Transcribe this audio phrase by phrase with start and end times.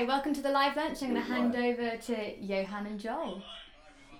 [0.00, 1.02] Hi, welcome to the live lunch.
[1.02, 1.40] I'm going to Right.
[1.42, 3.42] hand over to Johan and Joel.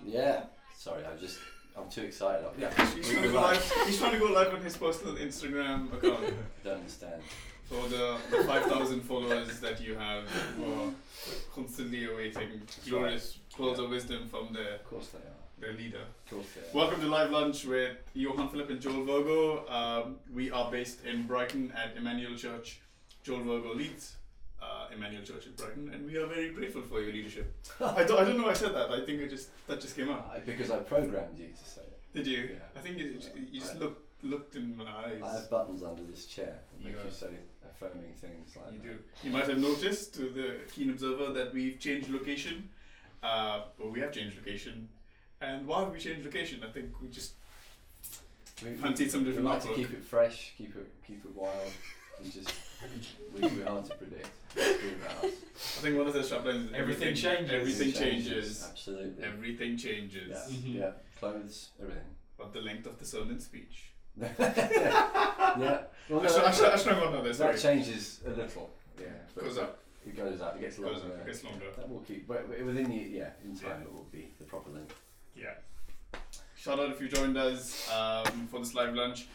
[0.05, 0.43] Yeah.
[0.77, 1.39] Sorry, I'm just
[1.75, 2.45] I'm too excited.
[2.59, 2.69] Yeah.
[2.93, 3.55] He's trying, to go live.
[3.77, 7.23] live, he's trying to go live on his personal Instagram account Don't understand.
[7.63, 10.91] for the, the 5,000 followers that you have who are
[11.55, 15.61] constantly awaiting glorious pearls of wisdom from their, Of course they are.
[15.71, 16.01] their leader.
[16.25, 16.83] Of course they are.
[16.83, 19.67] Welcome to Live Lunch with Johan Philip and Joel Virgo.
[19.67, 22.81] Um, we are based in Brighton at Emmanuel Church.
[23.23, 24.17] Joel Virgo leads
[24.61, 27.53] uh, Emmanuel Church in Brighton, and we are very grateful for your leadership.
[27.81, 28.91] I don't, I don't know why I said that.
[28.91, 30.29] I think it just that just came out.
[30.33, 31.97] I- because I programmed you to say it.
[32.13, 32.49] Did you?
[32.53, 32.59] Yeah.
[32.75, 33.19] I think you,
[33.51, 35.21] you just I- looked looked in my eyes.
[35.23, 37.27] I have buttons under this chair that make You you say
[37.67, 38.83] affirming things like You that.
[39.23, 39.27] do.
[39.27, 42.69] You might have noticed to the keen observer that we've changed location.
[43.23, 44.89] Uh, but we have changed location.
[45.41, 46.61] And why have we changed location?
[46.67, 47.33] I think we just
[48.63, 51.71] We, fancied some we different like to keep it fresh, keep it keep it wild.
[52.23, 52.51] We just
[53.35, 54.29] we, we're hard to predict.
[54.55, 55.31] It's true about us.
[55.77, 57.51] I think one of the straplines is Everything changes.
[57.51, 58.67] Everything It changes.
[58.69, 59.23] Absolutely.
[59.23, 60.29] Everything changes.
[60.29, 60.55] yeah.
[60.55, 60.75] Mhm.
[60.75, 60.91] yeah.
[61.19, 62.03] Clothes, everything.
[62.37, 63.91] But the length of the sermon speech.
[64.19, 64.27] yeah.
[64.37, 67.53] Well, I no, should, I that, should, I should have gone there, sorry.
[67.53, 68.69] that changes a little.
[68.99, 69.07] Yeah.
[69.39, 69.79] Goes up.
[70.05, 70.55] It goes up.
[70.57, 70.95] It gets longer.
[70.95, 71.17] Goes up.
[71.21, 71.65] It gets longer.
[71.77, 72.27] That will keep.
[72.27, 73.81] But within the yeah, in time Yeah.
[73.83, 74.95] it will be the proper length.
[75.35, 75.53] Yeah.
[76.57, 79.27] Shout out if you joined us um, for this live lunch.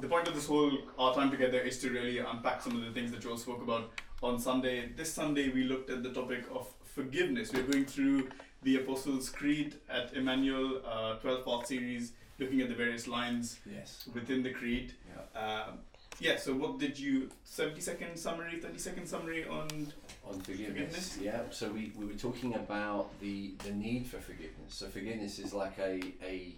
[0.00, 2.90] The point of this whole our time together is to really unpack some of the
[2.90, 3.92] things that Joel spoke about
[4.22, 4.88] on Sunday.
[4.96, 7.52] This Sunday we looked at the topic of forgiveness.
[7.52, 8.28] We're going through
[8.62, 14.08] the Apostles' Creed at Emmanuel, uh, 12 part series, looking at the various lines Yes.
[14.12, 14.94] within the creed.
[15.34, 15.40] Yeah.
[15.40, 15.78] Um,
[16.20, 19.92] yeah, so what did you, 70 second summary, 30 second summary on
[20.28, 20.68] On forgiveness.
[21.12, 21.18] Forgiveness?
[21.20, 21.40] Yeah.
[21.50, 24.74] So we, we were talking about the the need for forgiveness.
[24.74, 26.54] So forgiveness is like a a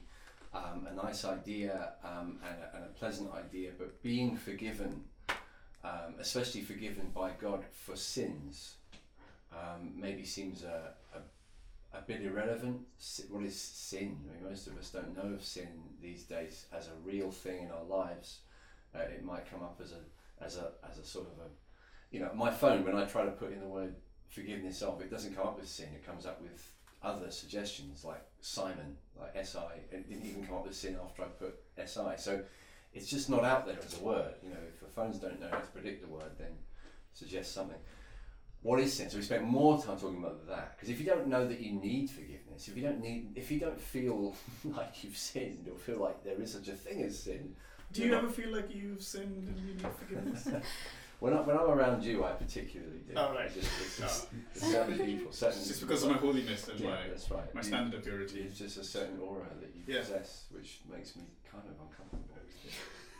[0.56, 5.04] um, a nice idea um, and, a, and a pleasant idea, but being forgiven,
[5.84, 8.76] um, especially forgiven by God for sins,
[9.52, 12.80] um, maybe seems a, a, a bit irrelevant.
[13.30, 14.18] What is sin?
[14.28, 15.68] I mean, most of us don't know of sin
[16.00, 18.40] these days as a real thing in our lives.
[18.94, 21.48] Uh, it might come up as a as a as a sort of a
[22.10, 23.94] you know my phone when I try to put in the word
[24.28, 25.88] forgiveness of it doesn't come up with sin.
[25.94, 26.70] It comes up with
[27.02, 29.58] other suggestions like Simon, like SI.
[29.90, 32.14] It didn't even come up with sin after I put SI.
[32.16, 32.40] So
[32.94, 34.34] it's just not out there as a word.
[34.40, 36.52] You know, if the phones don't know how to predict a word, then
[37.12, 37.78] suggest something.
[38.62, 39.10] What is sin?
[39.10, 41.72] So we spent more time talking about that because if you don't know that you
[41.72, 45.98] need forgiveness, if you don't need, if you don't feel like you've sinned or feel
[45.98, 47.56] like there is such a thing as sin,
[47.92, 50.48] Do you ever feel like you've sinned and you need forgiveness?
[51.26, 53.14] when, I, when I'm around you, I particularly do.
[53.16, 53.46] Oh, right.
[53.46, 54.06] It's just, it's No.
[54.06, 55.58] just, there's certain people, certain.
[55.58, 57.54] It's just because of my holiness and yeah, my, that's right.
[57.54, 58.40] my You- standard of purity.
[58.42, 60.00] It's just a certain aura that you Yeah.
[60.00, 62.22] possess, which makes me kind of uncomfortable.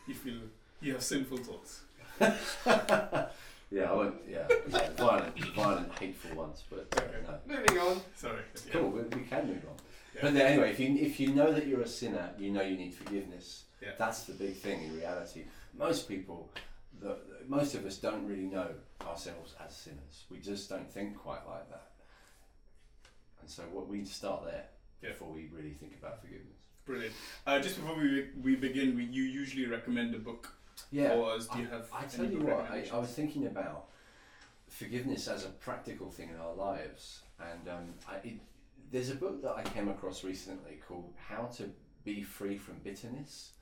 [0.06, 0.34] You feel
[0.81, 1.81] you have sinful thoughts.
[3.71, 4.15] yeah, I won't.
[4.28, 4.47] Yeah,
[4.97, 7.16] violent, violent, hateful ones, but uh, Okay.
[7.27, 7.56] no.
[7.56, 8.00] Moving on.
[8.15, 8.43] Sorry.
[8.66, 8.72] Yeah.
[8.72, 8.91] Cool.
[8.91, 9.75] We, we can move on.
[10.15, 10.21] Yeah.
[10.22, 12.77] But then, anyway, if you if you know that you're a sinner, you know you
[12.77, 13.65] need forgiveness.
[13.83, 13.91] Yeah.
[13.99, 15.45] That's the big thing in reality.
[15.77, 16.49] Most people,
[17.00, 17.16] the,
[17.49, 18.69] most of us don't really know
[19.07, 20.25] ourselves as sinners.
[20.31, 21.91] We just don't think quite like that.
[23.41, 24.65] And so, what we start there
[25.03, 25.11] Yeah.
[25.11, 26.59] before we really think about forgiveness.
[26.84, 27.15] Brilliant.
[27.47, 30.53] Uh, just before we we begin, we, you usually recommend a book
[30.91, 31.11] Yeah.
[31.15, 31.47] for us.
[31.49, 31.89] Do you have?
[31.93, 33.87] I tell you what, I, I was thinking about
[34.69, 38.41] forgiveness as a practical thing in our lives, and um, I, it,
[38.93, 41.71] there's a book that I came across recently called "How to
[42.05, 43.53] Be Free from Bitterness."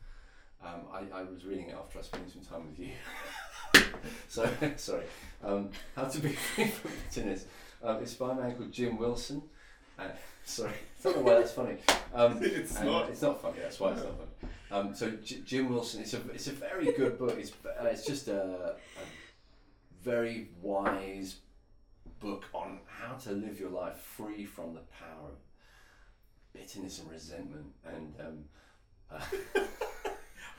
[0.62, 2.93] Um, I, I was reading it after I spent some time with you.
[4.29, 5.05] so sorry,
[5.43, 7.47] um, "How to Be Free from Bitterness."
[7.83, 9.43] Um, it's by a man called Jim Wilson.
[9.99, 10.05] Uh,
[10.45, 11.77] sorry, I don't know why that's funny.
[12.15, 13.11] Um, it's not.
[13.11, 13.59] It's not funny.
[13.61, 14.53] That's why it's not funny.
[14.71, 17.37] Um, so J- Jim Wilson, it's a it's a very good book.
[17.39, 18.75] It's uh, it's just a, a
[20.03, 21.37] very wise
[22.21, 25.37] book on how to live your life free from the power of
[26.53, 28.45] bitterness and resentment and um,
[29.11, 29.21] uh,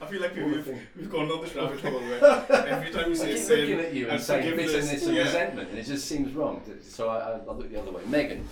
[0.02, 0.82] I feel like all the we've, things.
[0.98, 3.80] we've gone down this rabbit hole where every time we I say keep sin looking
[3.80, 5.24] at you and and saying forgiveness, bitterness and yeah.
[5.24, 6.62] resentment, and it just seems wrong.
[6.82, 8.02] So I, I, I look the other way.
[8.08, 8.44] Megan,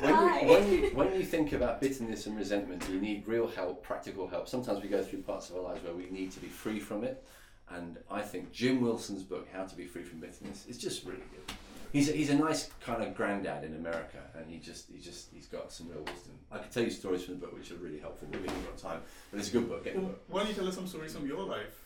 [0.00, 3.82] when you, when, you, when you think about bitterness and resentment, you need real help,
[3.82, 4.46] practical help.
[4.46, 7.02] Sometimes we go through parts of our lives where we need to be free from
[7.02, 7.24] it.
[7.70, 11.24] And I think Jim Wilson's book, How to Be Free from Bitterness, is just really
[11.32, 11.56] good.
[11.94, 15.28] He's a, he's a nice kind of granddad in America, and he just he just
[15.32, 16.32] he's got some real wisdom.
[16.50, 18.64] I could tell you stories from the book which are really helpful, but we haven't
[18.64, 19.00] got time.
[19.30, 19.84] But it's a good book.
[19.84, 20.20] Get the book.
[20.26, 21.83] Why don't you tell us some stories from your life?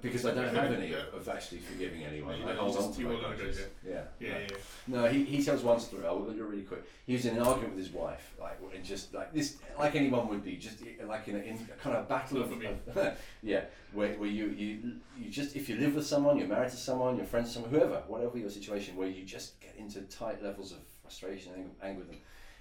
[0.00, 0.98] Because I don't have any Yeah.
[1.12, 2.40] of actually forgiving anyone.
[2.46, 3.60] I hold on to my grudges.
[3.84, 3.92] Yeah.
[4.20, 4.38] Yeah, no.
[4.38, 4.56] yeah, yeah.
[4.86, 6.06] No, he, he tells one story.
[6.06, 6.84] I'll do it really quick.
[7.06, 10.28] He was in an argument with his wife, like and just like this, like anyone
[10.28, 13.62] would be, just eh, like in a, in a kind of battle of, of- yeah,
[13.92, 17.16] where, where you, you you just if you live with someone, you're married to someone,
[17.16, 20.70] you're friends with someone, whoever, whatever your situation, where you just get into tight levels
[20.72, 22.18] of frustration, anger, anger with them,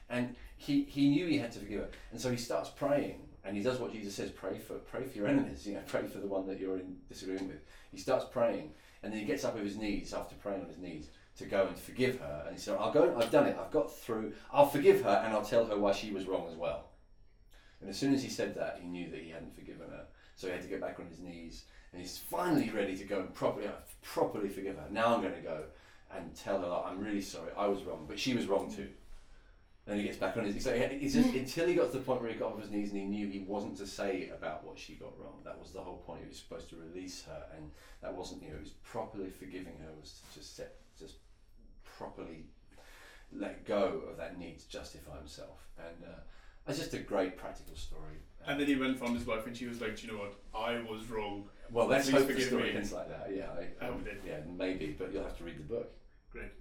[0.09, 3.55] and he he knew he had to forgive her, and so he starts praying, and
[3.55, 6.19] he does what Jesus says: pray for pray for your enemies, you know, pray for
[6.19, 7.61] the one that you're in disagreement with.
[7.91, 8.71] He starts praying,
[9.01, 11.67] and then he gets up on his knees after praying on his knees to go
[11.67, 12.43] and forgive her.
[12.47, 15.33] And he said, I'll go, I've done it, I've got through, I'll forgive her and
[15.33, 16.89] I'll tell her why she was wrong as well.
[17.79, 20.05] And as soon as he said that, he knew that he hadn't forgiven her.
[20.35, 23.19] So he had to get back on his knees and he's finally ready to go
[23.19, 23.67] and properly,
[24.01, 24.87] properly forgive her.
[24.91, 25.63] Now I'm going to go
[26.15, 28.89] and tell her, I'm really sorry, I was wrong, but she was wrong too.
[29.87, 30.61] Then he gets back on his.
[30.61, 32.91] So it's just until he got to the point where he got off his knees
[32.91, 35.39] and he knew he wasn't to say about what she got wrong.
[35.45, 36.23] That was the whole point.
[36.23, 38.43] He was supposed to release her, and that wasn't.
[38.43, 41.15] You know, it was properly forgiving her was to just set, just
[41.97, 42.47] properly
[43.31, 45.65] let go of that need to justify himself.
[45.77, 46.19] And uh,
[46.67, 48.17] it's just a great practical story.
[48.45, 50.33] And then he went found his wife, and she was like, "Do you know what?
[50.53, 52.75] I was wrong." well, let's please hope the story me.
[52.75, 53.29] ends like that.
[53.33, 54.29] Yeah, I, I hope it did.
[54.29, 55.91] yeah, maybe, but you'll have to read the book.
[56.29, 56.51] Great.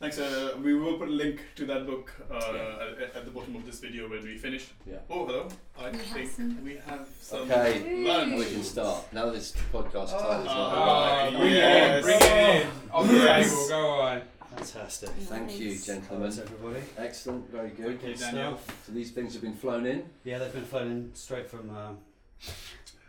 [0.00, 0.18] Thanks.
[0.18, 3.04] Uh, we will put a link to that book uh, Yeah.
[3.04, 4.68] at, at the bottom of this video when we finish.
[4.86, 4.96] Yeah.
[5.10, 5.48] Oh, hello.
[5.78, 8.02] I We have think some- we have some Okay.
[8.06, 8.38] lunch.
[8.38, 9.12] We can start.
[9.12, 10.40] Now this podcast time.
[10.40, 10.54] is Oh.
[10.54, 11.34] not.
[11.34, 11.92] Oh, bring yes.
[11.92, 12.90] it in, bring it in.
[12.92, 13.50] On the Yes.
[13.50, 14.22] table, go on.
[14.56, 15.10] Fantastic.
[15.10, 16.32] Thank you, gentlemen.
[16.32, 16.84] Hello everybody.
[16.96, 17.96] Excellent, very good.
[17.96, 18.58] Okay, Daniel.
[18.86, 20.08] So these things have been flown in.
[20.24, 21.98] Yeah, they've been flown in straight from um,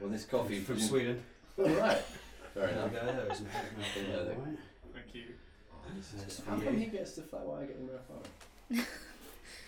[0.02, 1.24] Well, this coffee from presume- Sweden.
[1.58, 1.98] All right.
[2.54, 2.92] Fair There enough.
[2.92, 3.06] we go.
[3.06, 4.58] There is some Yeah, they- right.
[4.94, 5.24] Thank you.
[6.18, 8.88] That's for How come he gets the flat while I get the Americano?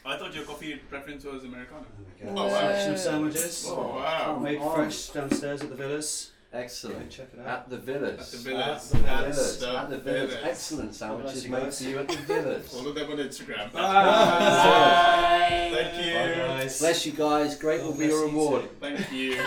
[0.05, 1.85] I thought your coffee preference was Americano.
[2.19, 2.41] There we go.
[2.41, 2.59] Oh, wow.
[2.59, 3.65] Selection of sandwiches.
[3.69, 4.39] Oh, wow.
[4.39, 4.75] Made on.
[4.75, 6.31] fresh downstairs at the villas.
[6.51, 7.09] Excellent.
[7.09, 7.47] Check it out.
[7.47, 8.19] At the villas.
[8.19, 8.93] At the villas.
[8.93, 9.57] At the At villas.
[9.57, 10.29] the At the villas.
[10.29, 10.45] villas.
[10.45, 12.71] Excellent sandwiches Bless made for you at the villas.
[12.71, 13.71] Follow them on Instagram.
[13.73, 15.71] Bye.
[15.73, 16.13] Thank you.
[16.13, 16.79] Bye, guys.
[16.79, 17.55] Bless you guys.
[17.57, 18.69] Great oh, will be your reward.
[18.79, 19.41] Thank you.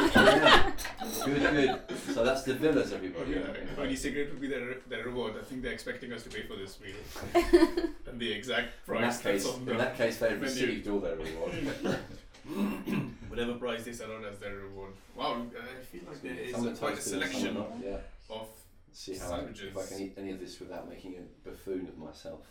[1.18, 1.24] Yeah.
[1.24, 2.14] Good, good.
[2.14, 3.32] So that's the villas, everybody.
[3.32, 6.22] Yeah, when you say great would be their, their reward, I think they're expecting us
[6.24, 6.96] to pay for this meal.
[8.06, 10.44] and the exact In price that case, that's on in the that case, they've menu.
[10.44, 11.52] received all their reward.
[13.28, 14.92] whatever price they set out as their reward.
[15.16, 17.54] Wow, I feel like there is Some are quite a toasted and some are selection
[17.54, 17.72] not.
[17.84, 17.96] Yeah.
[18.30, 18.48] of.
[18.92, 21.98] See how I, if I can eat any of this without making a buffoon of
[21.98, 22.46] myself.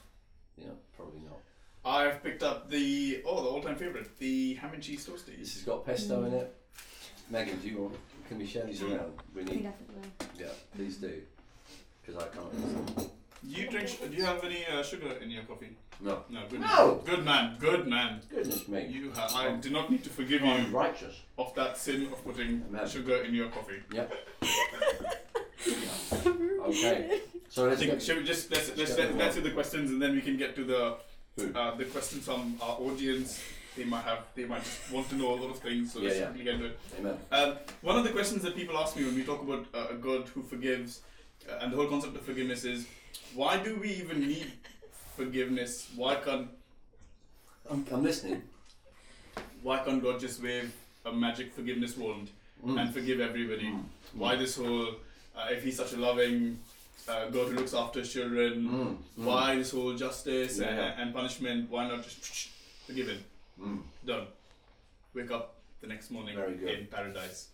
[0.58, 1.40] You know, probably not.
[1.84, 5.40] I've picked up the oh the all-time favorite, the ham and cheese toasties.
[5.40, 5.54] This toasties.
[5.56, 6.56] has got pesto in it.
[7.30, 7.96] Megan, do you want?
[8.28, 9.14] Can we share these around?
[9.36, 9.64] We We need.
[9.64, 10.10] definitely.
[10.40, 11.22] Yeah, please do.
[12.06, 12.98] Because I can't.
[12.98, 13.90] Do you drink?
[14.10, 15.76] Do you have any uh, sugar in your coffee?
[16.02, 16.24] No.
[16.30, 16.42] No.
[16.50, 16.68] Good No!
[16.68, 17.00] man.
[17.06, 17.56] Good man.
[17.60, 18.22] Good man.
[18.30, 18.88] Goodness me.
[18.88, 21.22] You ha- I do not need to forgive I'm you righteous.
[21.38, 22.88] of that sin of putting Amen.
[22.88, 23.82] sugar in your coffee.
[23.94, 24.14] Yep.
[26.66, 27.22] Okay.
[27.50, 28.02] So I let's think get.
[28.02, 29.44] should we just let's let's let's get let, them let's on.
[29.44, 30.98] do the questions and then we can get to the
[31.38, 31.56] Food.
[31.56, 33.40] uh, the questions from our audience.
[33.76, 35.92] They might have they might just want to know a lot of things.
[35.94, 36.44] So Yeah, let's yeah.
[36.44, 36.80] get into it.
[37.00, 37.18] Amen.
[37.32, 39.96] Um, one of the questions that people ask me when we talk about uh, a
[39.96, 41.02] God who forgives,
[41.50, 42.88] uh, and the whole concept of forgiveness is,
[43.34, 44.52] why do we even need
[45.18, 45.90] forgiveness?
[45.96, 46.48] Why can't
[47.70, 48.44] I'm, I'm listening.
[49.64, 50.72] why can't God just wave
[51.06, 52.30] a magic forgiveness wand
[52.66, 52.80] Mm.
[52.82, 53.66] and forgive everybody?
[53.66, 53.84] Mm.
[54.14, 54.88] Why this whole
[55.36, 56.58] uh, if He's such a loving
[57.08, 58.64] uh, God who looks after children?
[58.64, 59.22] Mm.
[59.22, 59.26] Mm.
[59.26, 61.70] Why this whole justice Yeah, and, and punishment?
[61.70, 62.50] Why not just
[62.88, 63.20] forgive it?
[63.62, 63.82] Mm.
[64.06, 64.28] Done.
[65.14, 67.50] Wake up the next morning in paradise.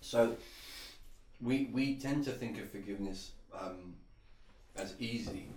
[0.00, 0.36] So,
[1.40, 3.94] we we tend to think of forgiveness um,
[4.76, 5.48] as easy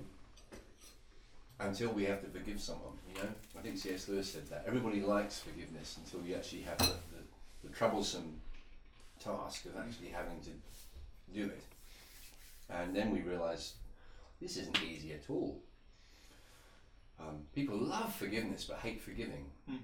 [1.59, 2.93] until we have to forgive someone.
[3.09, 4.09] You know, I think C.S.
[4.09, 8.41] Lewis said that everybody likes forgiveness until you actually have the, the, the troublesome
[9.23, 10.49] task of actually having to
[11.33, 11.63] do it,
[12.69, 13.75] and then we realise
[14.41, 15.57] this isn't easy at all.
[17.19, 19.77] Um, people love forgiveness but hate forgiving Hmm.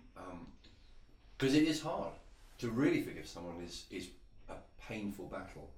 [1.37, 2.13] because it is hard
[2.57, 4.09] to really forgive someone is is
[4.49, 4.55] a
[4.87, 5.69] painful battle.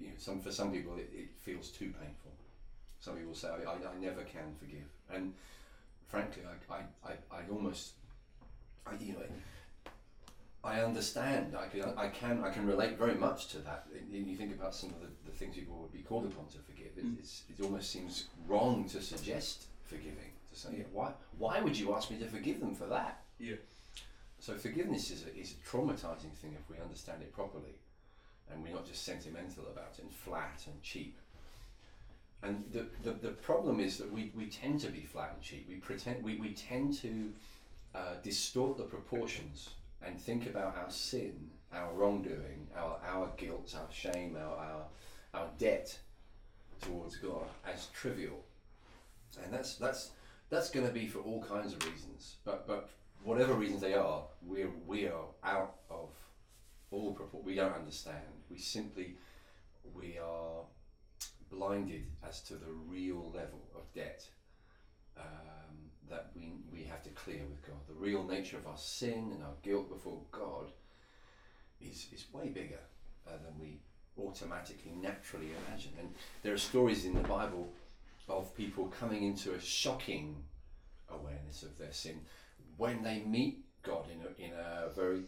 [0.00, 2.32] You know, some for some people it, it feels too painful.
[3.00, 5.34] Some people say I, I, I never can forgive, and
[6.06, 7.92] frankly, I, I, I, I almost
[8.86, 9.22] I, you know
[10.64, 11.56] I understand.
[11.56, 13.86] I can I can I can relate very much to that.
[13.92, 16.58] And you think about some of the, the things people would be called upon to
[16.58, 16.92] forgive.
[16.96, 17.18] It, Mm.
[17.18, 20.30] it's, it almost seems wrong to suggest forgiving.
[20.52, 23.22] To say yeah, why why would you ask me to forgive them for that?
[23.38, 23.56] Yeah.
[24.38, 27.76] So forgiveness is a, is a traumatizing thing if we understand it properly,
[28.50, 31.18] and we're not just sentimental about it and flat and cheap.
[32.42, 35.66] And the, the, the problem is that we, we tend to be flat and cheap.
[35.68, 37.32] We pretend we, we tend to
[37.94, 39.70] uh, distort the proportions
[40.04, 44.84] and think about our sin our wrongdoing, our, our guilt, our shame, our, our,
[45.34, 45.98] our debt
[46.80, 48.44] towards God as trivial.
[49.42, 50.10] And that's, that's,
[50.50, 52.36] that's going to be for all kinds of reasons.
[52.44, 52.90] But, but
[53.22, 56.10] whatever reasons they are, we're, we are out of
[56.90, 57.44] all proport.
[57.44, 58.18] We don't understand.
[58.50, 59.16] We simply,
[59.94, 60.64] we are
[61.50, 64.26] blinded as to the real level of debt
[65.16, 67.78] um, that we, we have to clear with God.
[67.88, 70.72] The real nature of our sin and our guilt before God
[71.80, 72.80] is, is way bigger
[73.26, 73.80] uh, than we
[74.18, 75.92] automatically, naturally imagine.
[75.98, 77.72] And there are stories in the Bible
[78.28, 80.36] of people coming into a shocking
[81.10, 82.20] awareness of their sin
[82.76, 85.24] when they meet God in a, in a very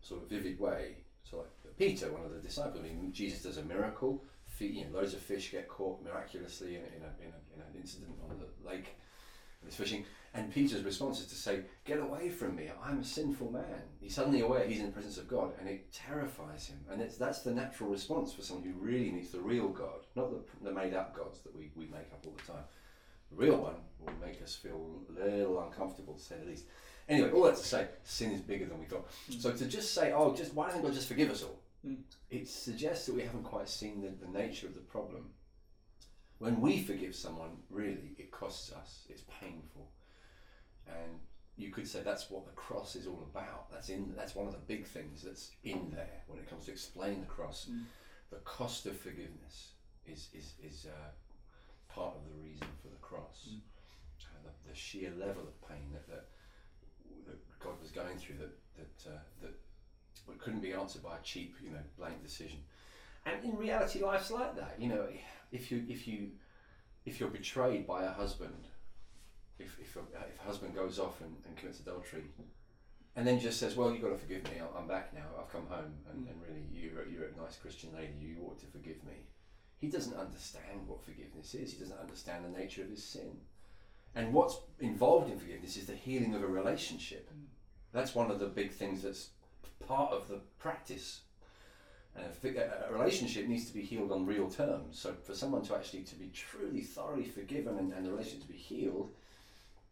[0.00, 0.96] sort of vivid way.
[1.22, 4.24] So, like Peter, one of the disciples, I mean, Jesus does a miracle.
[4.46, 7.60] Fe- you know, loads of fish get caught miraculously in, in, a, in, a, in
[7.60, 8.96] an incident on the lake.
[9.62, 10.04] And fishing,
[10.34, 12.70] and Peter's response is to say, "Get away from me!
[12.82, 15.92] I'm a sinful man." He's suddenly aware he's in the presence of God, and it
[15.92, 16.80] terrifies him.
[16.90, 20.30] And it's, that's the natural response for someone who really needs the real God, not
[20.30, 22.64] the, the made-up gods that we, we make up all the time.
[23.30, 26.64] The real one will make us feel a little uncomfortable, to say the least.
[27.08, 29.08] Anyway, all that to say, sin is bigger than we thought.
[29.38, 31.98] So to just say, "Oh, just why doesn't God just forgive us all?" Mm.
[32.30, 35.30] It suggests that we haven't quite seen the, the nature of the problem.
[36.42, 39.06] When we forgive someone, really, it costs us.
[39.08, 39.92] It's painful,
[40.88, 41.20] and
[41.56, 43.70] you could say that's what the cross is all about.
[43.70, 44.12] That's in.
[44.16, 47.26] That's one of the big things that's in there when it comes to explain the
[47.26, 47.68] cross.
[47.70, 47.84] Mm.
[48.30, 51.10] The cost of forgiveness is is is uh,
[51.94, 53.48] part of the reason for the cross.
[53.48, 53.60] Mm.
[54.24, 56.26] Uh, the, the sheer level of pain that, that
[57.28, 59.54] that God was going through that that uh, that
[60.26, 62.58] but couldn't be answered by a cheap, you know, blank decision.
[63.24, 64.74] And in reality, life's like that.
[64.80, 65.06] You know,
[65.52, 66.30] if you if you
[67.04, 68.66] if you're betrayed by a husband,
[69.58, 72.24] if if a, if a husband goes off and, and commits adultery,
[73.14, 74.60] and then just says, "Well, you've got to forgive me.
[74.76, 75.26] I'm back now.
[75.38, 76.30] I've come home, and, mm.
[76.30, 78.14] and really, you're you're a nice Christian lady.
[78.20, 79.26] You ought to forgive me."
[79.78, 81.72] He doesn't understand what forgiveness is.
[81.72, 83.32] He doesn't understand the nature of his sin.
[84.14, 87.28] And what's involved in forgiveness is the healing of a relationship.
[87.30, 87.46] Mm.
[87.92, 89.30] That's one of the big things that's
[89.86, 91.22] part of the practice.
[92.16, 94.98] A, relationship needs to be healed on real terms.
[94.98, 98.48] So for someone to actually to be truly thoroughly forgiven and, and the relationship to
[98.48, 99.10] be healed,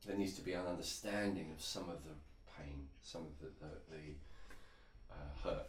[0.06, 2.14] there needs to be an understanding of some of the
[2.58, 5.66] pain, some of the the, the uh, hurt.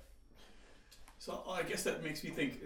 [1.20, 2.60] So I guess that makes me think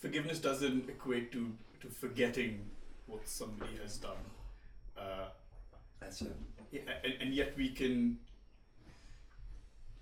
[0.00, 2.70] forgiveness doesn't equate to, to forgetting
[3.06, 4.16] what somebody has done.
[4.98, 5.28] Uh,
[6.00, 6.28] That's a
[6.72, 8.18] yeah, and, and yet we can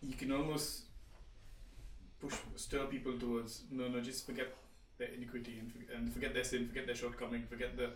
[0.03, 0.83] you can almost
[2.21, 4.55] push stir people towards no no just forget
[4.99, 7.91] their iniquity and, and forget their sin forget their shortcoming forget the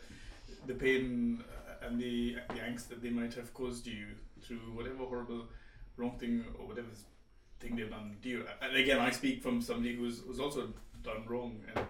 [0.67, 4.07] the pain uh, and the the angst that they might have caused you
[4.41, 5.45] through whatever horrible
[5.97, 6.88] wrong thing or whatever
[7.61, 8.47] thing they've done to you.
[8.61, 10.69] And again I speak from somebody who's who's also
[11.02, 11.87] done wrong and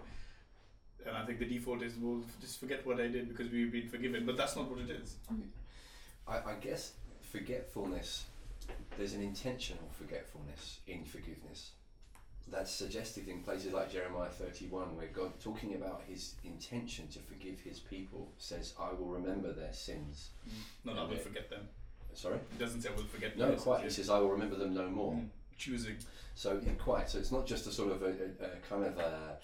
[1.04, 3.88] and I think the default is well just forget what I did because we've been
[3.88, 5.16] forgiven but that's not what it is.
[6.26, 8.24] I, I guess forgetfulness,
[8.96, 11.72] there's an intentional forgetfulness in forgiveness.
[12.48, 17.60] That's suggested in places like Jeremiah 31, where God, talking about his intention to forgive
[17.60, 20.30] his people, says, I will remember their sins.
[20.84, 21.68] not I will forget them
[22.14, 22.36] Sorry?
[22.36, 23.84] it doesn't say I will forget No, them, it quite.
[23.84, 25.14] He says, I will remember them no more.
[25.14, 25.28] Mm.
[25.56, 25.96] choosing
[26.34, 27.08] So, yeah, quite.
[27.08, 29.38] So, it's not just a sort of a, a, a kind of a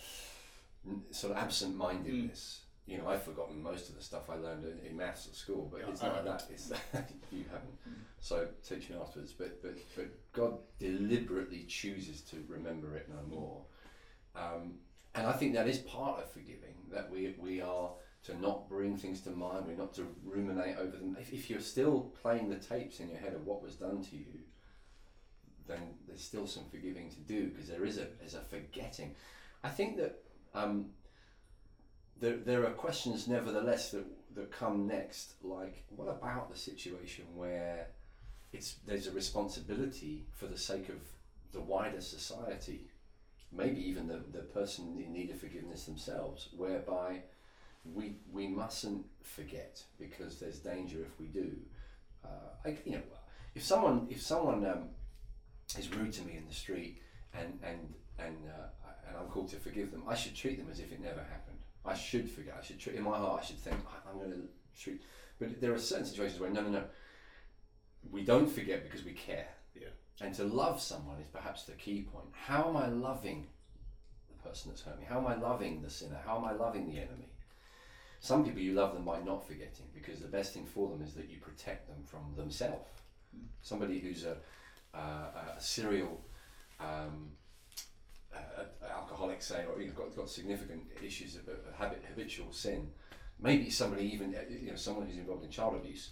[1.10, 2.60] sort of absent mindedness.
[2.88, 5.68] You know, I've forgotten most of the stuff I learned in, in maths at school,
[5.70, 6.38] but Yeah, it's I not haven't.
[6.38, 6.46] that.
[6.50, 6.70] It's
[7.30, 7.78] you haven't.
[7.88, 7.92] Mm.
[8.20, 9.32] So teach me afterwards.
[9.32, 13.62] But but but God deliberately chooses to remember it no more,
[14.34, 14.78] um,
[15.14, 16.74] and I think that is part of forgiving.
[16.90, 17.90] That we we are
[18.24, 19.66] to not bring things to mind.
[19.66, 21.16] We're not to ruminate over them.
[21.20, 24.16] If, if you're still playing the tapes in your head of what was done to
[24.16, 24.40] you,
[25.66, 29.14] then there's still some forgiving to do because there is a there's a forgetting.
[29.62, 30.22] I think that
[30.54, 30.86] um,
[32.20, 37.88] there there are questions nevertheless that that come next, like what about the situation where
[38.52, 41.00] it's there's a responsibility for the sake of
[41.52, 42.90] the wider society,
[43.52, 47.22] maybe even the, the person in need of forgiveness themselves, whereby
[47.94, 51.56] we we mustn't forget because there's danger if we do.
[52.24, 53.02] Uh, I, you know,
[53.54, 54.90] if someone if someone um,
[55.78, 57.00] is rude to me in the street
[57.32, 58.68] and and and uh,
[59.08, 61.57] and I'm called to forgive them, I should treat them as if it never happened.
[61.84, 62.56] I should forget.
[62.60, 63.42] I should treat in my heart.
[63.42, 64.48] I should think "I- I'm going to
[64.80, 65.02] treat.
[65.38, 66.84] But there are certain situations where no, no, no.
[68.10, 69.48] We don't forget because we care.
[69.74, 69.88] Yeah.
[70.20, 72.26] And to love someone is perhaps the key point.
[72.32, 73.46] How am I loving
[74.28, 75.06] the person that's hurt me?
[75.08, 76.20] How am I loving the sinner?
[76.24, 77.28] How am I loving the enemy?
[78.20, 81.14] Some people you love them by not forgetting because the best thing for them is
[81.14, 82.90] that you protect them from themselves.
[83.36, 83.44] Mm.
[83.62, 84.36] Somebody who's a,
[84.92, 86.20] uh, a serial
[86.80, 87.30] um,
[88.34, 88.64] uh,
[89.18, 92.88] alcoholic, say, or you know, got, got significant issues of, of habit, habitual sin,
[93.40, 96.10] maybe somebody even, uh, you know, someone who's involved in child abuse,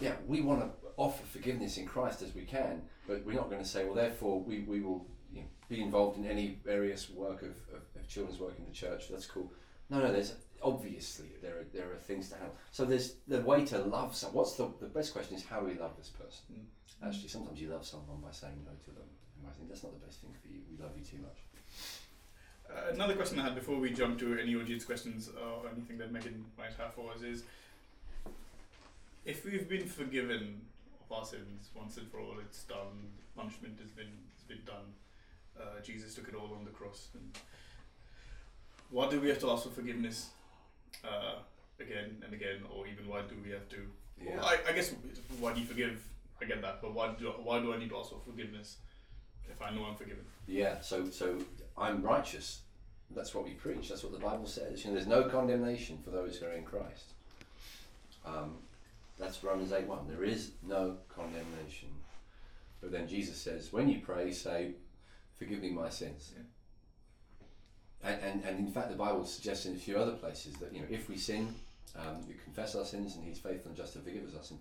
[0.00, 3.62] yeah, we want to offer forgiveness in Christ as we can, but we're not going
[3.62, 7.42] to say, well, therefore, we, we will you know, be involved in any various work
[7.42, 9.08] of, of, of children's work in the church.
[9.10, 9.52] That's cool.
[9.88, 12.54] No, no, there's obviously there are there are things to handle.
[12.70, 14.36] So there's the way to love someone.
[14.38, 16.44] What's the the best question is how do we love this person?
[16.52, 17.08] Mm.
[17.08, 19.98] Actually, sometimes you love someone by saying no to them, and I think that's not
[19.98, 20.60] the best thing for you.
[20.70, 21.38] We love you too much.
[22.70, 26.12] Uh, another question I had before we jump to any audience questions or anything that
[26.12, 27.42] Megan might have for us is
[29.24, 30.60] if we've been forgiven
[31.04, 34.86] of our sins once and for all, it's done, punishment has been, has been done,
[35.60, 37.08] uh, Jesus took it all on the cross.
[37.14, 37.36] And
[38.90, 40.30] what do we have to ask for forgiveness
[41.04, 41.36] uh,
[41.80, 43.78] again and again, or even why do we have to?
[44.22, 44.36] Yeah.
[44.36, 44.94] Well, I, I guess
[45.40, 46.02] why do you forgive?
[46.40, 48.78] I get that, but why do why do I need to ask for forgiveness
[49.52, 50.24] if I know I'm forgiven?
[50.46, 51.38] Yeah, so so
[51.76, 52.60] I'm righteous.
[53.14, 53.88] That's what we preach.
[53.88, 54.84] That's what the Bible says.
[54.84, 57.12] You know, there's no condemnation for those who are in Christ.
[58.24, 58.56] Um,
[59.18, 60.06] that's Romans eight one.
[60.08, 61.88] There is no condemnation.
[62.80, 64.72] But then Jesus says, when you pray, say,
[65.38, 66.42] "Forgive me my sins." Yeah.
[68.02, 70.80] And, and and in fact, the Bible suggests in a few other places that you
[70.80, 71.54] know if we sin,
[71.96, 74.50] um, we confess our sins, and He's faithful and just to forgive us.
[74.50, 74.60] And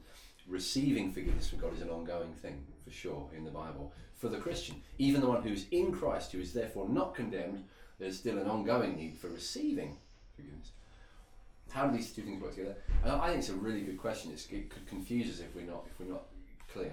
[0.49, 4.37] receiving forgiveness from God is an ongoing thing for sure in the Bible for the
[4.37, 7.63] Christian, even the one who's in Christ, who is therefore not condemned.
[7.99, 9.97] There's still an ongoing need for receiving
[10.35, 10.71] forgiveness.
[11.71, 12.75] How do these two things work together?
[13.03, 14.31] And I think it's a really good question.
[14.31, 16.23] It's, it could confuse us if we're not if we're not
[16.71, 16.91] clear.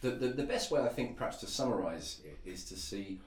[0.00, 3.20] The, the, the best way I think perhaps to summarize it is to see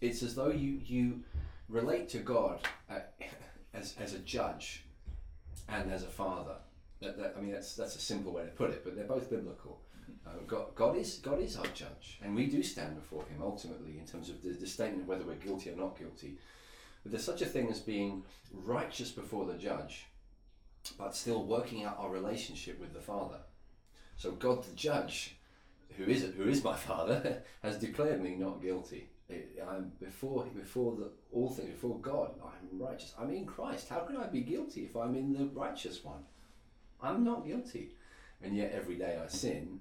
[0.00, 1.20] it's as though you you
[1.68, 3.00] relate to God uh,
[3.74, 4.84] as, as a judge
[5.68, 6.56] and as a father.
[7.00, 9.30] That, that, I mean, that's that's a simple way to put it, but they're both
[9.30, 9.80] biblical.
[10.26, 13.98] Uh, God, God is God is our judge, and we do stand before Him ultimately
[13.98, 16.38] in terms of the, the statement of whether we're guilty or not guilty.
[17.02, 20.06] But there's such a thing as being righteous before the judge,
[20.98, 23.38] but still working out our relationship with the Father.
[24.16, 25.36] So God, the judge,
[25.96, 29.08] who is who is my Father, has declared me not guilty.
[29.30, 32.32] I'm before before the all things before God.
[32.42, 33.14] I'm righteous.
[33.18, 33.88] I'm in Christ.
[33.88, 36.24] How can I be guilty if I'm in the righteous one?
[37.02, 37.90] I'm not guilty,
[38.42, 39.80] and yet every day I sin.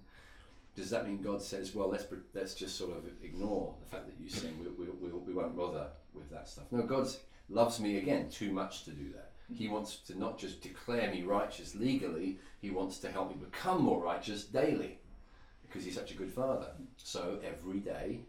[0.76, 4.16] Does that mean God says, well, let's let's just sort of ignore the fact that
[4.24, 4.54] you sin.
[4.60, 6.66] We, we, we, we won't bother with that stuff.
[6.72, 7.08] No, God
[7.50, 9.32] loves me again too much to do that.
[9.54, 9.74] He mm-hmm.
[9.74, 12.38] wants to not just declare me righteous legally.
[12.62, 15.00] He wants to help me become more righteous daily,
[15.64, 16.68] because He's such a good Father.
[16.80, 16.86] Mm.
[16.98, 18.20] So every day,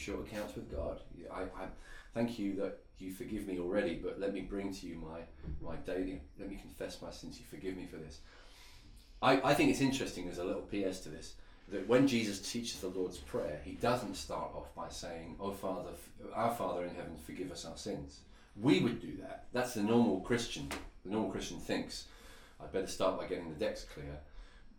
[0.00, 1.00] short accounts with God.
[1.32, 1.66] I, I
[2.14, 5.20] thank you that you forgive me already, but let me bring to you my
[5.60, 6.20] my daily.
[6.38, 7.38] Let me confess my sins.
[7.38, 8.20] You forgive me for this.
[9.22, 10.24] I, I think it's interesting.
[10.24, 11.34] There's a little PS to this
[11.68, 15.90] that when Jesus teaches the Lord's Prayer, he doesn't start off by saying, "Oh Father,
[16.34, 18.20] our Father in heaven, forgive us our sins."
[18.56, 19.46] We would do that.
[19.52, 20.68] That's the normal Christian.
[21.04, 22.06] The normal Christian thinks,
[22.60, 24.20] "I'd better start by getting the decks clear."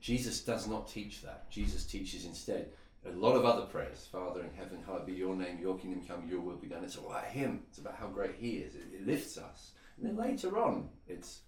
[0.02, 1.50] Jesus does not teach that.
[1.52, 2.72] Jesus teaches instead
[3.06, 4.08] a lot of other prayers.
[4.12, 6.84] Father in heaven, hallowed be your name, your kingdom come, your will be done.
[6.84, 7.64] It's all about Him.
[7.70, 8.76] It's about how great He is.
[8.76, 9.72] It, it lifts us.
[9.98, 11.42] And then later on, it's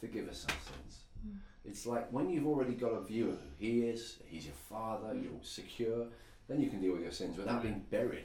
[0.00, 1.04] forgive us our sins.
[1.22, 1.36] Hmm.
[1.64, 5.14] It's like when you've already got a view of who He is, He's your Father,
[5.14, 6.06] you're secure,
[6.48, 8.24] then you can deal with your sins without being buried.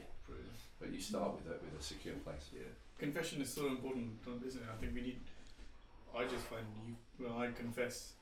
[0.78, 2.50] But you start with a, with a secure place.
[2.52, 2.60] Yeah.
[2.98, 4.10] Confession is so important,
[4.46, 4.68] isn't it?
[4.70, 5.20] I think we need.
[6.14, 6.94] I just find you
[7.26, 8.12] when I confess,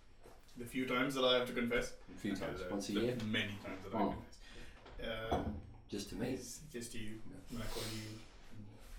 [0.56, 3.16] the few times that I have to confess, A few times, once a the year,
[3.26, 4.10] many times that I Oh.
[4.10, 4.38] confess,
[5.02, 5.38] uh,
[5.90, 6.38] just to me.
[6.72, 7.00] just you.
[7.30, 7.36] Yeah.
[7.50, 8.18] When I call you,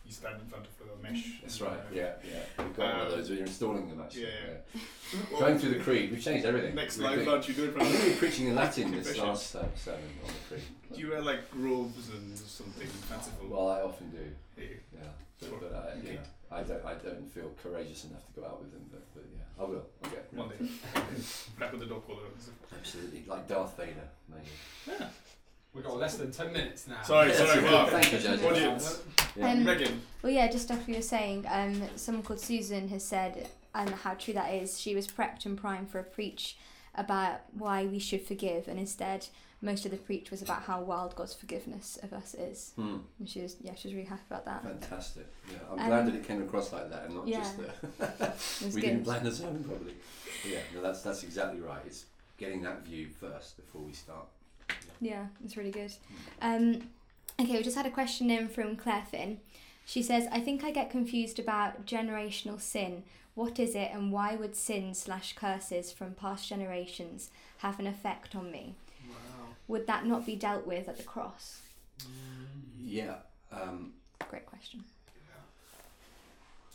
[0.05, 1.39] you stand in front of a mesh.
[1.41, 1.71] That's right.
[1.73, 2.63] uh, Yeah, yeah.
[2.63, 3.29] We've got one of Um, those.
[3.29, 4.23] We're installing them actually.
[4.23, 4.29] yeah,
[4.73, 5.39] yeah.
[5.39, 6.75] Going through the creed, we've changed everything.
[6.75, 7.87] Next We're live lunch, you do it from.
[7.91, 10.63] to preaching in Latin this last uh, sermon on the creed.
[10.93, 13.47] Do you wear like robes and something fanciful?
[13.49, 14.61] Well, I often do.
[14.61, 14.67] Yeah.
[14.93, 16.19] Yeah, but, but I, you know,
[16.51, 16.85] I don't.
[16.85, 18.85] I don't feel courageous enough to go out with them.
[18.91, 19.85] But, but yeah, I will.
[20.03, 20.55] I'll get One day.
[21.59, 22.19] Back with the dog collar.
[22.77, 25.03] Absolutely, like Darth Vader, maybe.
[25.75, 27.01] We've got less than 10 minutes now.
[27.03, 27.83] Sorry, Yeah, sorry, that's wow.
[27.83, 27.91] good.
[27.91, 28.45] Thank you, Joseph.
[28.45, 29.01] Audience.
[29.35, 29.51] Yeah.
[29.51, 30.01] Um, Megan.
[30.21, 34.13] Well, yeah, just after you were saying, um, someone called Susan has said, and how
[34.13, 36.57] true that is, she was prepped and primed for a preach
[36.95, 39.27] about why we should forgive, and instead,
[39.61, 42.71] most of the preach was about how wild God's forgiveness of us is.
[42.77, 42.97] Hmm.
[43.19, 44.63] And she was, yeah, she was really happy about that.
[44.63, 45.27] Fantastic.
[45.51, 47.39] Yeah, I'm Um, glad that it came across like that and not yeah.
[47.39, 48.37] just that.
[48.63, 48.81] We good.
[48.81, 49.95] didn't plan the sermon properly.
[50.43, 51.81] But yeah, no, that's that's exactly right.
[51.85, 52.05] It's
[52.37, 54.27] getting that view first before we start.
[55.01, 55.93] Yeah, it's really good.
[56.41, 56.89] Um,
[57.39, 59.39] okay, we just had a question in from Claire Finn.
[59.85, 63.03] She says, I think I get confused about generational sin.
[63.35, 68.35] What is it and why would sin slash curses from past generations have an effect
[68.35, 68.75] on me?
[69.09, 69.47] Wow.
[69.67, 71.61] Would that not be dealt with at the cross?
[72.79, 73.15] Yeah.
[73.51, 73.93] Um,
[74.29, 74.83] Great question.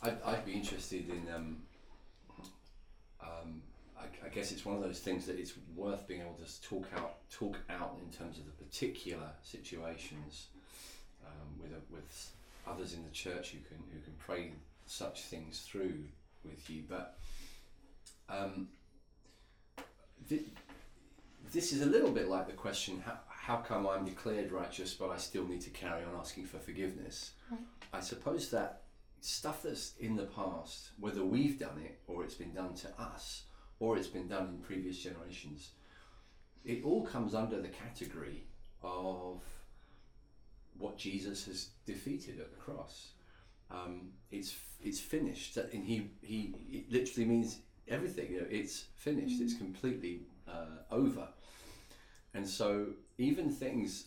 [0.03, 1.33] I'd, I'd be interested in.
[1.33, 1.57] Um,
[3.21, 3.61] um,
[4.01, 6.87] I, I guess it's one of those things that it's worth being able to talk
[6.95, 10.47] out, talk out in terms of the particular situations
[11.25, 12.31] um, with a, with
[12.67, 14.51] others in the church who can who can pray
[14.85, 16.03] such things through
[16.43, 16.83] with you.
[16.87, 17.17] But
[18.29, 18.69] um,
[20.27, 20.45] th-
[21.51, 25.09] this is a little bit like the question: how, how come I'm declared righteous, but
[25.09, 27.31] I still need to carry on asking for forgiveness?
[27.49, 27.59] Right.
[27.93, 28.83] I suppose that
[29.19, 33.43] stuff that's in the past, whether we've done it or it's been done to us
[33.81, 35.71] or it's been done in previous generations,
[36.63, 38.43] it all comes under the category
[38.83, 39.41] of
[40.77, 43.09] what Jesus has defeated at the cross.
[43.71, 48.31] Um, it's it's finished, and he he it literally means everything.
[48.31, 49.41] You know, it's finished.
[49.41, 51.27] It's completely uh, over.
[52.33, 54.05] And so even things,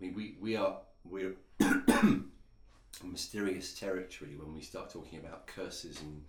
[0.00, 1.34] I mean, we we are we're
[3.04, 6.22] mysterious territory when we start talking about curses and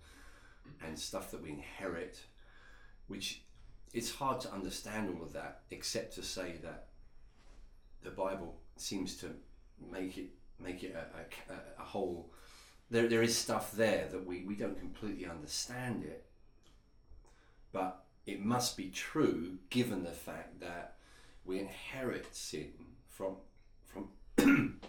[0.84, 2.20] and stuff that we inherit,
[3.06, 3.42] which
[3.92, 6.86] it's hard to understand all of that except to say that
[8.02, 9.30] the Bible seems to
[9.90, 12.30] make it make it a, a, a whole.
[12.90, 16.26] There, there is stuff there that we, we don't completely understand it,
[17.72, 20.96] but it must be true given the fact that
[21.44, 22.72] we inherit sin
[23.08, 23.36] from
[23.84, 24.08] from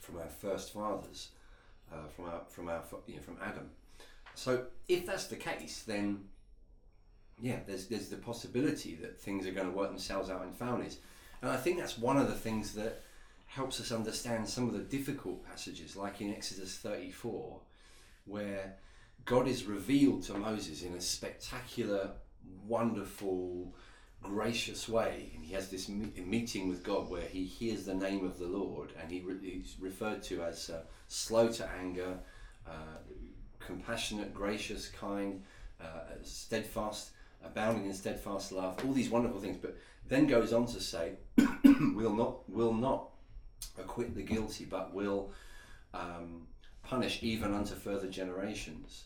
[0.00, 1.28] from our first fathers,
[1.92, 3.70] uh, from our from our you know, from Adam.
[4.34, 6.24] So if that's the case, then
[7.40, 10.98] yeah, there's there's the possibility that things are going to work themselves out in families,
[11.42, 13.02] and I think that's one of the things that
[13.46, 17.60] helps us understand some of the difficult passages, like in Exodus 34,
[18.24, 18.74] where
[19.24, 22.10] God is revealed to Moses in a spectacular,
[22.66, 23.72] wonderful,
[24.22, 25.30] gracious way.
[25.34, 28.92] And he has this meeting with God where he hears the name of the Lord
[29.00, 32.18] and he re- he's referred to as uh, slow to anger,
[32.66, 32.98] uh,
[33.60, 35.42] compassionate, gracious, kind,
[35.80, 37.10] uh, steadfast,
[37.44, 39.56] abounding in steadfast love, all these wonderful things.
[39.56, 39.76] But
[40.08, 41.12] then goes on to say,
[41.64, 43.08] will not, will not
[43.78, 45.30] acquit the guilty, but will
[45.92, 46.46] um,
[46.82, 49.04] punish even unto further generations.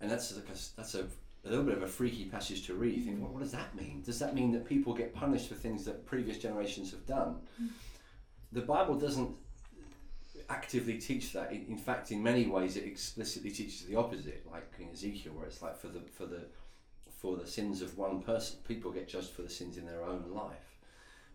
[0.00, 0.42] And that's a,
[0.76, 1.06] that's a,
[1.44, 2.96] a little bit of a freaky passage to read.
[2.96, 4.02] You think, well, what does that mean?
[4.04, 7.36] Does that mean that people get punished for things that previous generations have done?
[8.52, 9.34] The Bible doesn't
[10.48, 11.52] actively teach that.
[11.52, 15.46] In, in fact, in many ways, it explicitly teaches the opposite, like in Ezekiel, where
[15.46, 16.42] it's like for the for the
[17.24, 20.26] for the sins of one person, people get judged for the sins in their own
[20.34, 20.76] life.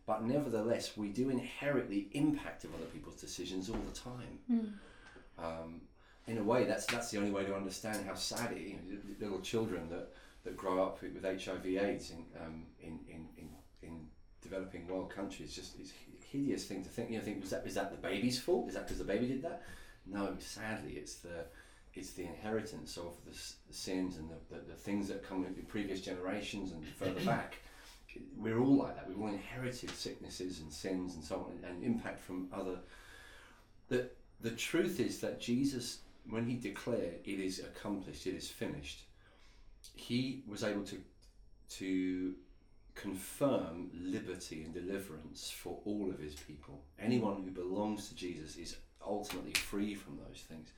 [0.06, 4.38] But nevertheless, we do inherit the impact of other people's decisions all the time.
[5.40, 5.82] Um,
[6.28, 8.60] in a way, that's that's the only way to understand how sad it.
[8.60, 10.10] You know, little children that,
[10.44, 13.50] that grow up with HIV/AIDS in, um, in, in, in
[13.82, 14.08] in
[14.44, 17.10] developing world countries just it's a hideous thing to think.
[17.10, 18.68] You know, think is that is that the baby's fault?
[18.68, 19.64] Is that because the baby did that?
[20.06, 21.46] No, sadly, it's the
[21.96, 25.46] it's the inheritance of the, s- the sins and the, the, the things that come
[25.46, 27.56] in previous generations and further back.
[28.38, 29.08] We're all like that.
[29.08, 32.80] We've all inherited sicknesses and sins and so on, and impact from other.
[33.90, 34.10] The
[34.42, 36.00] the truth is that Jesus,
[36.30, 39.02] when he declared it is accomplished, it is finished,
[39.96, 40.98] he was able to
[41.78, 42.34] to
[42.96, 46.82] confirm liberty and deliverance for all of his people.
[47.00, 48.76] Anyone who belongs to Jesus is
[49.06, 50.70] ultimately free from those things.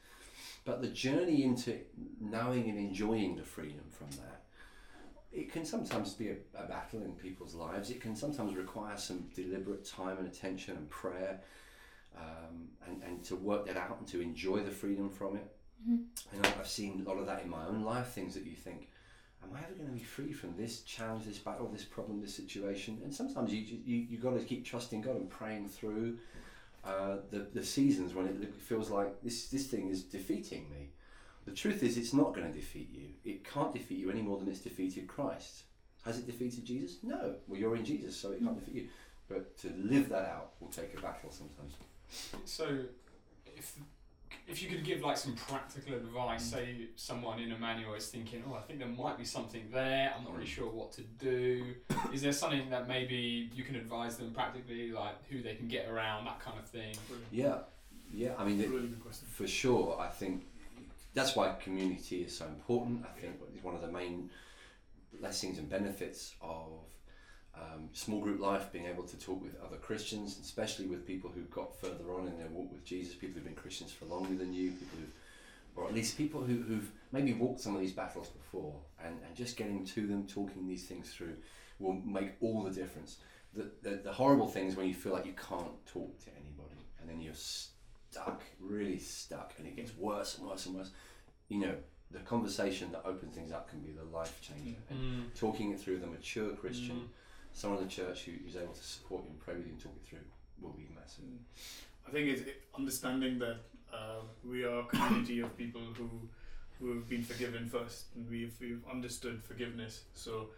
[0.63, 1.79] But the journey into
[2.19, 4.43] knowing and enjoying the freedom from that,
[5.31, 7.89] it can sometimes be a, a battle in people's lives.
[7.89, 11.39] It can sometimes require some deliberate time and attention and prayer,
[12.15, 15.47] um, and, and to work that out and to enjoy the freedom from it.
[15.87, 18.55] And I- I've seen a lot of that in my own life, things that you
[18.55, 18.89] think,
[19.43, 22.35] am I ever going to be free from this challenge, this battle, this problem, this
[22.35, 23.01] situation?
[23.03, 26.19] And sometimes you you you got to keep trusting God and praying through
[26.83, 30.89] uh, the the seasons when it feels like this this thing is defeating me.
[31.45, 33.07] The truth is, it's not going to defeat you.
[33.25, 35.63] It can't defeat you any more than it's defeated Christ.
[36.05, 36.97] Has it defeated Jesus?
[37.01, 37.35] No.
[37.47, 38.87] Well, you're in Jesus, so it can't defeat you.
[39.27, 41.73] But to live that out will take a battle sometimes.
[42.45, 42.79] So,
[43.45, 43.75] if
[44.51, 46.51] if you could give like some practical advice, mm.
[46.51, 50.13] say someone in Emmanuel is thinking, oh, I think there might be something there.
[50.15, 50.49] I'm not really mm.
[50.49, 51.73] sure what to do.
[52.13, 55.89] Is there something that maybe you can advise them practically, like who they can get
[55.89, 56.95] around, that kind of thing?
[57.31, 57.59] Yeah,
[58.13, 58.33] yeah.
[58.37, 59.27] I mean, it, Really good question.
[59.31, 59.97] for sure.
[59.99, 60.43] I think
[61.13, 63.05] that's why community is so important.
[63.05, 64.29] I think it's one of the main
[65.19, 66.67] blessings and benefits of
[67.55, 71.51] um, small group life, being able to talk with other Christians, especially with people who've
[71.51, 74.53] got further on in their walk with Jesus, people who've been Christians for longer than
[74.53, 75.11] you, people who've,
[75.75, 79.35] or at least people who, who've maybe walked some of these battles before, and, and
[79.35, 81.35] just getting to them, talking these things through,
[81.79, 83.17] will make all the difference.
[83.53, 86.75] The, the, the horrible thing is when you feel like you can't talk to anybody.
[87.01, 90.91] and then you're stuck, really stuck, and it gets worse and worse and worse.
[91.49, 91.75] You know,
[92.11, 94.77] the conversation that opens things up can be the life changer.
[94.89, 95.33] And Mm.
[95.39, 97.07] talking it through with a mature Christian, Mm.
[97.53, 99.81] Someone in the church who, who's able to support you and pray with you and
[99.81, 100.19] talk it through
[100.61, 101.25] will be massive.
[102.07, 103.57] I think it's understanding that
[103.93, 106.09] uh, we are a community of people who
[106.79, 110.03] who have been forgiven first, and we've we've understood forgiveness.
[110.13, 110.49] So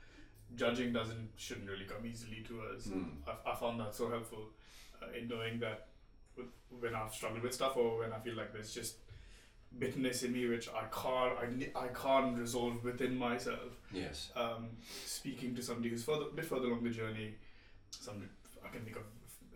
[0.56, 2.88] judging doesn't shouldn't really come easily to us.
[2.88, 3.12] Mm.
[3.27, 4.49] I, I found that so helpful
[5.01, 5.88] uh, in knowing that
[6.38, 6.47] with,
[6.79, 8.97] when I've struggled with stuff or when I feel like there's just
[9.79, 13.71] bitterness in me which I can't I, I can't resolve within myself.
[13.91, 14.31] Yes.
[14.36, 14.67] Um,
[15.05, 17.36] speaking to somebody who's further, a bit further along the journey,
[17.89, 18.29] some
[18.65, 19.03] I can think of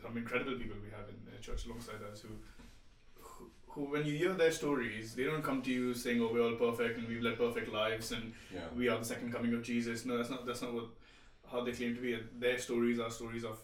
[0.01, 2.29] some incredible people we have in the church alongside us who,
[3.21, 6.43] who, who when you hear their stories, they don't come to you saying, "Oh, we're
[6.43, 8.61] all perfect and we've led perfect lives and Yeah.
[8.75, 10.85] we are the second coming of Jesus." No, that's not that's not what
[11.51, 12.17] how they claim to be.
[12.39, 13.57] Their stories are stories of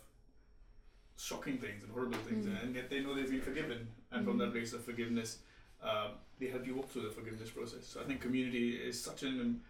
[1.18, 2.64] shocking things and horrible things, Mm.
[2.64, 4.54] and yet they know they've been forgiven, and from that Mm.
[4.54, 5.40] place of forgiveness,
[5.84, 7.86] um, they help you walk through the forgiveness process.
[7.86, 9.62] So I think community is such an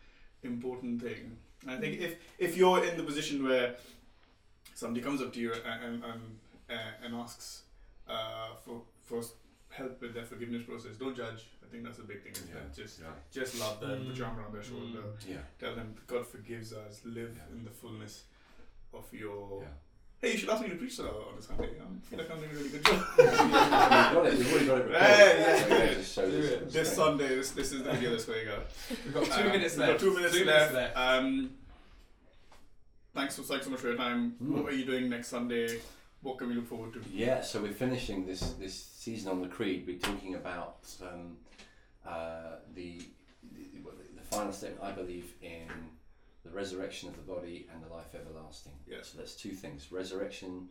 [0.44, 1.38] important thing.
[1.64, 3.76] And I think if if you're in the position where
[4.76, 6.22] somebody comes up to you and and
[7.04, 7.64] and, asks
[8.08, 9.22] uh, for for
[9.70, 11.42] help with their forgiveness process, don't judge.
[11.64, 12.34] I think that's a big thing.
[12.48, 12.60] Yeah.
[12.62, 13.08] that just Yeah.
[13.32, 14.70] just love them, put your arm around their Mm.
[14.70, 15.42] shoulder, Yeah.
[15.60, 17.52] tell them God forgives us, live Yeah.
[17.56, 18.26] in the fullness
[18.94, 19.68] of your.
[20.24, 20.30] Yeah.
[20.30, 21.70] Hey, you should ask me to preach that on a Sunday.
[21.82, 23.04] I feel like I'm doing a really good job.
[23.18, 24.38] We've got it.
[24.38, 24.96] We've already got it recorded.
[25.02, 25.78] Hey, yeah.
[25.78, 26.74] Yeah, just show this.
[26.74, 28.66] this Sunday, this, this is the video that's going out.
[29.06, 29.92] We've got two Uh, minutes we've left.
[29.92, 30.74] got two minutes Two left.
[30.74, 30.98] minutes left.
[30.98, 31.52] Um,
[33.14, 34.36] thanks so, thanks so much for your time.
[34.42, 34.64] Mm.
[34.64, 35.80] What are you doing next Sunday?
[36.22, 37.02] What can we look forward to?
[37.12, 39.84] Yeah, so we're finishing this this season on the Creed.
[39.86, 41.36] We're talking about um,
[42.08, 43.02] uh, the,
[43.52, 45.68] the well, the final step, I believe, in
[46.44, 48.74] the resurrection of the body and the life everlasting.
[48.88, 48.98] Yeah.
[49.02, 50.70] So that's two things: resurrection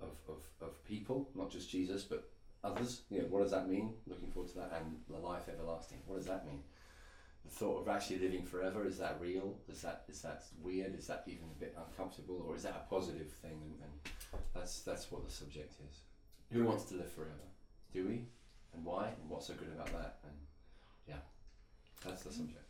[0.00, 2.28] of, of, of people, not just Jesus, but
[2.62, 3.02] others.
[3.10, 3.94] You know, what does that mean?
[4.06, 5.98] Looking forward to that, and the life everlasting.
[6.06, 6.62] What does that mean?
[7.44, 9.56] The thought of actually living forever is that real?
[9.68, 10.98] Is that is that weird?
[10.98, 13.58] Is that even a bit uncomfortable, or is that a positive thing?
[13.62, 14.12] And, and
[14.54, 16.00] that's that's what the subject is.
[16.52, 17.48] Who wants to live forever?
[17.92, 18.26] Do we?
[18.74, 19.06] And why?
[19.06, 20.18] And what's so good about that?
[20.24, 20.34] And
[21.08, 21.22] yeah,
[22.04, 22.69] that's the subject.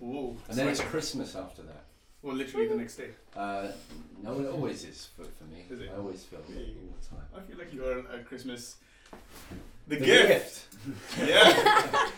[0.00, 0.36] Whoa!
[0.48, 0.80] And then it's.
[0.80, 1.84] Christmas after that.
[2.22, 3.10] well, literally the next day.
[3.36, 3.68] Uh,
[4.22, 5.64] no, it always is for, for me.
[5.70, 5.90] Is it?
[5.94, 7.24] I always feel all the time.
[7.36, 8.76] I feel like you are at Christmas.
[9.88, 10.66] The, gift.
[11.18, 12.10] Yeah.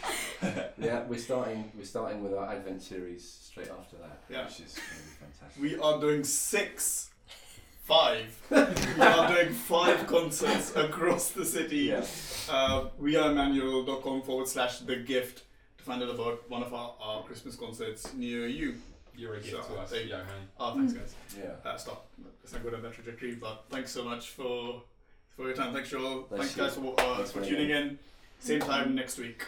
[0.78, 1.70] yeah, we're starting.
[1.76, 4.44] We're starting with our Advent series straight after that, Yeah.
[4.44, 5.62] which is going to be fantastic.
[5.62, 7.10] we are doing six,
[7.84, 8.26] five.
[8.50, 11.76] we are doing five concerts across the city.
[11.92, 12.04] yeah,
[12.50, 15.42] Uh, we are manual.com forward slash the gift
[15.90, 18.76] find out about one of our, our Christmas concerts near you.
[19.16, 20.10] You're a gift So, to us, thank you.
[20.10, 20.24] Johan.
[20.58, 21.14] Oh, thanks, guys.
[21.36, 21.68] yeah.
[21.68, 22.06] Uh, stop.
[22.42, 23.34] Let's not go on that trajectory.
[23.34, 24.82] But thanks so much for
[25.36, 25.74] for your time.
[25.74, 26.22] Thanks, Joel.
[26.30, 26.62] Bless thanks, you.
[26.62, 27.98] guys, for, uh, Thanks for tuning in.
[28.38, 29.44] Same time next week.